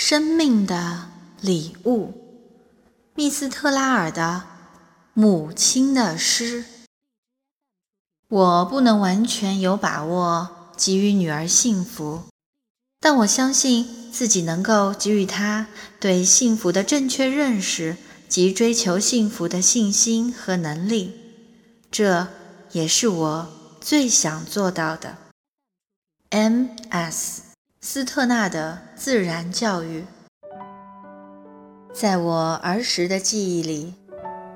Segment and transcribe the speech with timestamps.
[0.00, 1.10] 生命的
[1.40, 2.14] 礼物，
[3.16, 4.44] 密斯特拉尔的
[5.12, 6.64] 母亲的诗。
[8.28, 12.22] 我不能完全有把握给予女儿幸福，
[13.00, 15.66] 但我相信自己能够给予她
[15.98, 17.96] 对幸福的正确认识
[18.28, 21.12] 及追求幸福的信心和能力。
[21.90, 22.28] 这
[22.70, 23.48] 也是我
[23.80, 25.18] 最想做到的。
[26.30, 27.47] M.S.
[27.90, 30.04] 斯特纳的自然教育，
[31.94, 33.94] 在我儿时的记忆里，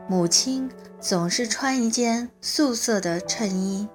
[0.07, 3.89] 母亲总是穿一件素色的衬衣，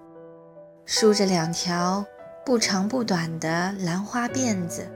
[0.88, 2.04] 梳着两条
[2.44, 4.90] 不长不短的兰花辫子，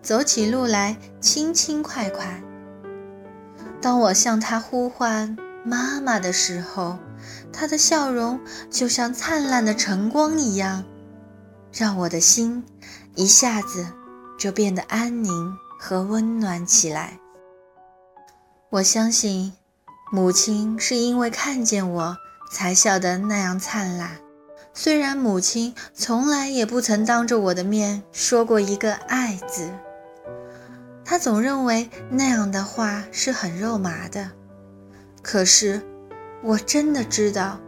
[0.00, 2.40] 走起路来轻轻快快。
[3.82, 6.96] 当我向她呼唤“妈妈”的时候，
[7.52, 8.38] 她的笑容
[8.70, 10.84] 就像灿烂的晨光一样。
[11.76, 12.62] 让我的心
[13.14, 13.86] 一下子
[14.38, 17.18] 就变得安宁和温暖起来。
[18.70, 19.52] 我相信，
[20.10, 22.16] 母亲是因为看见我
[22.50, 24.18] 才笑得那样灿烂。
[24.72, 29.70] 虽然母亲从来也不曾当着我的面说过一个“爱”字，
[31.04, 34.32] 她总认为那样的话是很肉麻的。
[35.22, 35.80] 可是，
[36.42, 37.60] 我真的知道，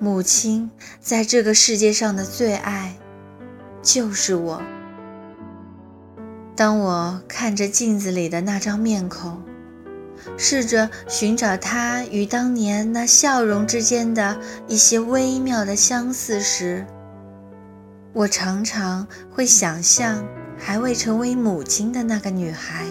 [0.00, 0.68] 母亲
[1.00, 2.98] 在这个世界上的最爱。
[3.84, 4.60] 就是我。
[6.56, 9.42] 当我看着镜子里的那张面孔，
[10.36, 16.86] 试着寻找他与当年那笑容之间的一些微妙的相似时，
[18.12, 20.24] 我常常会想象
[20.56, 22.86] 还未成为母亲的那个女孩，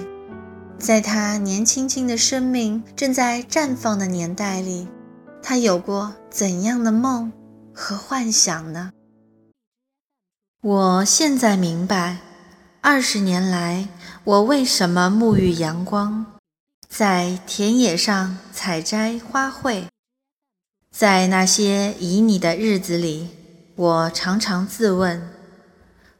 [0.78, 4.88] 在她年轻轻的生命正在绽放的年代里，
[5.42, 7.32] 她有过怎样的梦
[7.74, 8.92] 和幻想呢？
[10.64, 12.20] 我现在明白，
[12.80, 13.90] 二十年来
[14.24, 16.26] 我为什么沐浴阳光，
[16.88, 19.88] 在田野上采摘花卉。
[20.90, 23.28] 在那些旖旎的日子里，
[23.76, 25.34] 我常常自问：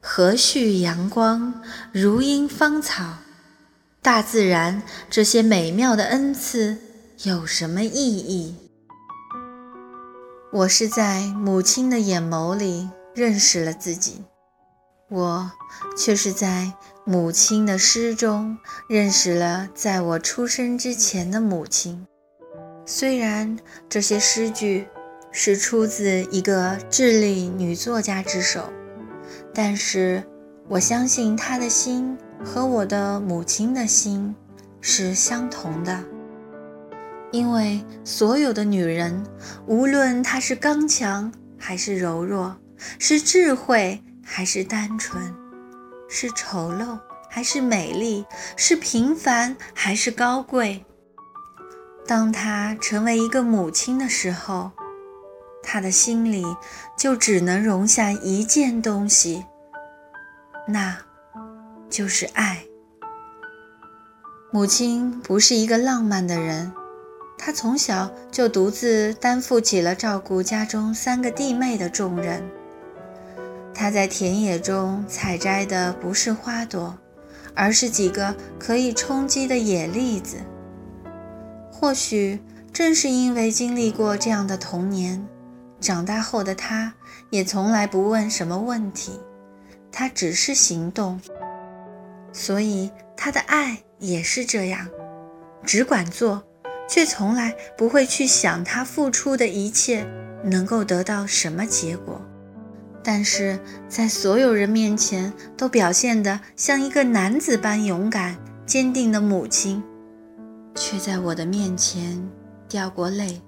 [0.02, 1.62] 何须阳光、
[1.94, 3.20] 如茵芳草？
[4.02, 6.78] 大自然这些美妙的恩赐
[7.24, 8.58] 有什么意义？
[10.52, 14.22] 我是在母亲的眼眸里认识了自己。
[15.10, 15.52] 我
[15.98, 16.74] 却是在
[17.06, 22.08] 母亲的诗中认识了在我出生之前的母亲。
[22.86, 24.88] 虽然这些诗句
[25.32, 28.72] 是出自一个智利女作家之手，
[29.54, 30.24] 但是
[30.68, 34.36] 我相信她的心和我的母亲的心
[34.82, 36.04] 是相同的，
[37.32, 39.24] 因为所有的女人，
[39.68, 42.56] 无论她是刚强还是柔弱，
[42.98, 44.02] 是智慧。
[44.24, 45.34] 还是单纯，
[46.08, 46.98] 是丑陋
[47.30, 48.26] 还是美丽，
[48.56, 50.86] 是平凡还是高贵。
[52.08, 54.72] 当她成为一个母亲的时候，
[55.62, 56.44] 她的心里
[56.98, 59.46] 就只能容下一件东西，
[60.68, 60.98] 那
[61.90, 62.66] 就是爱。
[64.52, 66.72] 母亲不是一个浪漫的人，
[67.38, 72.44] 她从小就独自担负起了照顾家中三个弟妹的重任。
[73.74, 76.98] 他在田野中采摘的不是花朵，
[77.56, 80.38] 而是几个可以充饥的野栗子。
[81.72, 82.40] 或许
[82.72, 85.28] 正是因为经历过这样的童年，
[85.80, 86.94] 长大后的他
[87.30, 89.20] 也从来不问什么问题，
[89.92, 91.20] 他只是行动。
[92.32, 94.88] 所以他的爱也是这样，
[95.64, 96.44] 只管做，
[96.90, 100.08] 却从来不会去想他付出的一切
[100.44, 102.22] 能够得到什么结果。
[103.04, 103.60] 但是
[103.90, 109.84] 在所有人面前都表现得像一个男子般勇敢、坚定的母亲，
[110.74, 112.30] 却在我的面前
[112.70, 113.42] 掉过泪。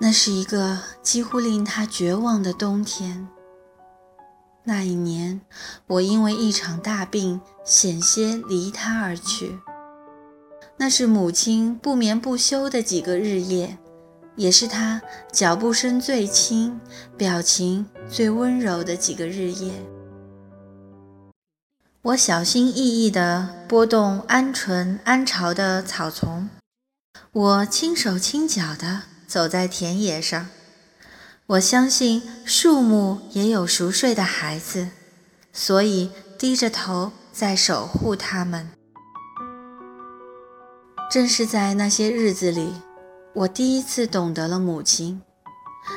[0.00, 3.26] 那是一个几乎令他绝望的冬天。
[4.64, 5.40] 那一年，
[5.86, 9.58] 我因为一场大病险些离他而去。
[10.76, 13.78] 那是母亲不眠不休的几个日夜。
[14.36, 15.00] 也是他
[15.32, 16.80] 脚步声最轻、
[17.16, 19.72] 表情最温柔的几个日夜。
[22.02, 26.50] 我小心翼翼地拨动鹌鹑安巢的草丛，
[27.32, 30.48] 我轻手轻脚地走在田野上。
[31.46, 34.88] 我相信树木也有熟睡的孩子，
[35.52, 38.70] 所以低着头在守护他们。
[41.10, 42.74] 正是在那些日子里。
[43.34, 45.20] 我第一次懂得了母亲，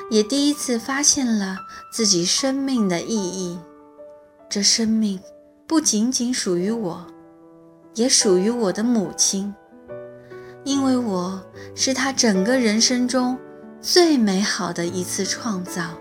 [0.10, 1.60] 也第一次发现了
[1.92, 3.60] 自己生命的意义。
[4.50, 5.20] 这生命
[5.68, 7.06] 不仅仅属于我，
[7.94, 9.54] 也属于我的母亲，
[10.64, 11.40] 因为我
[11.76, 13.38] 是她整个人生中
[13.82, 15.92] 最美好的一次创造。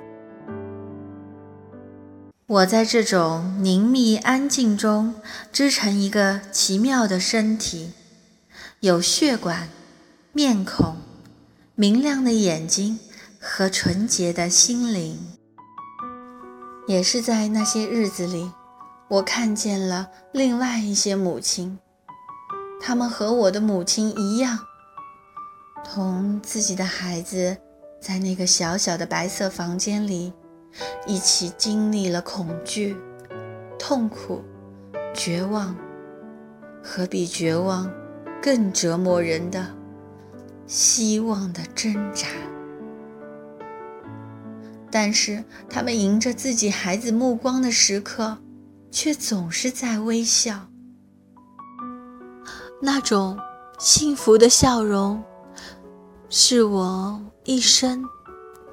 [2.47, 5.15] 我在这种凝密安静中
[5.53, 7.93] 织成一个奇妙的身体，
[8.81, 9.69] 有血管、
[10.33, 10.97] 面孔、
[11.78, 12.99] 明亮的眼睛
[13.38, 15.19] 和纯洁的心灵。
[16.87, 18.50] 也是在那些日子里，
[19.08, 21.78] 我看见了另外一些母亲，
[22.81, 24.58] 她们和我的母亲一样，
[25.84, 27.58] 同自己的孩子
[28.00, 30.32] 在那个小小的白色房间里。
[31.06, 32.94] 一起经历了恐惧、
[33.78, 34.43] 痛苦、
[35.14, 35.75] 绝望，
[36.82, 37.90] 和比绝望
[38.43, 39.67] 更折磨人的
[40.67, 42.27] 希望的挣扎。
[44.91, 48.39] 但是，他们迎着自己孩子目光的时刻，
[48.91, 50.69] 却总是在微笑。
[52.81, 53.39] 那种
[53.79, 55.23] 幸福的笑容，
[56.29, 58.05] 是我一生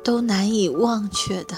[0.04, 1.56] 都难以忘却的。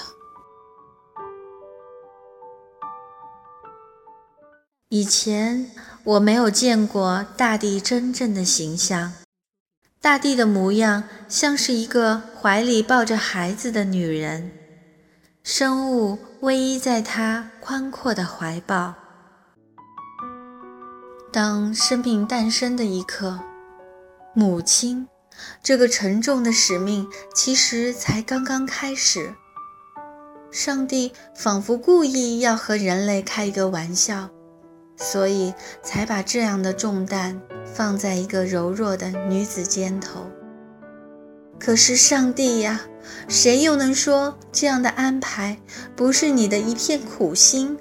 [4.88, 5.70] 以前
[6.04, 9.12] 我没有见过大地真正的形象，
[10.06, 14.52] 大地的模样像是一个怀里抱着孩子的女人，
[15.42, 18.94] 生物偎依在她宽阔的怀抱。
[21.32, 23.40] 当生命诞生的一刻，
[24.32, 25.08] 母亲
[25.60, 29.34] 这个沉重的使命其实才刚刚开始。
[30.52, 34.30] 上帝仿佛故意要和人类开一个玩笑。
[34.96, 35.52] 所以
[35.82, 40.30] 才把这样的重担放在一个柔弱的女子肩头。
[41.58, 42.82] 可是上帝呀，
[43.28, 45.58] 谁又能说这样的安排
[45.94, 47.78] 不是你的一片苦心？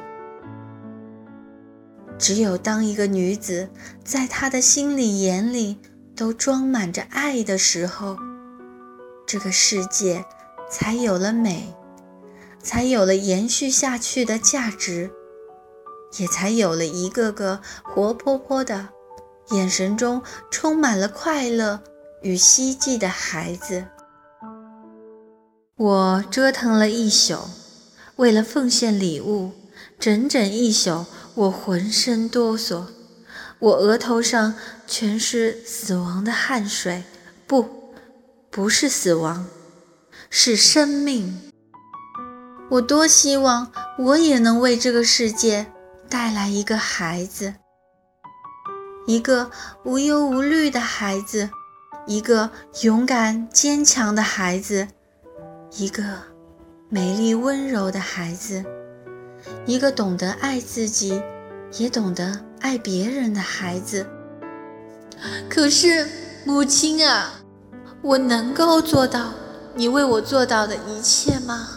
[2.17, 3.69] 只有当一个女子
[4.03, 5.77] 在她的心里、眼里
[6.15, 8.17] 都装满着爱的时候，
[9.27, 10.23] 这个世界
[10.69, 11.73] 才有了美，
[12.63, 15.11] 才有了延续下去的价值。
[16.17, 18.89] 也才有了一个个活泼泼的、
[19.51, 21.81] 眼神中充满了快乐
[22.21, 23.85] 与希冀的孩子。
[25.77, 27.37] 我折腾了一宿，
[28.15, 29.51] 为了奉献礼物，
[29.99, 32.85] 整整一宿，我浑身哆嗦，
[33.59, 34.55] 我额头上
[34.87, 37.03] 全是死亡的汗水。
[37.45, 37.91] 不，
[38.49, 39.45] 不是死亡，
[40.29, 41.51] 是生命。
[42.71, 45.67] 我多希望我也能为这个世界。
[46.09, 47.53] 带来一个孩子，
[49.05, 49.49] 一个
[49.83, 51.49] 无忧无虑的孩子，
[52.05, 52.49] 一个
[52.83, 54.87] 勇敢坚强的孩子，
[55.77, 56.03] 一个
[56.89, 58.63] 美丽温柔的孩子，
[59.65, 61.21] 一个懂得爱自己，
[61.77, 64.07] 也懂得爱别人的孩子。
[65.49, 66.07] 可是，
[66.45, 67.41] 母亲啊，
[68.01, 69.33] 我能够做到
[69.73, 71.67] 你为我做到的一切吗？